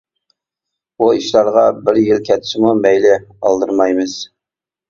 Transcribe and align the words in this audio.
بۇ 1.03 1.09
ئىشلارغا 1.17 1.65
بىر 1.89 1.99
يىل 2.05 2.23
كەتسىمۇ 2.31 2.73
مەيلى، 2.87 3.13
ئالدىرىمايمىز. 3.21 4.21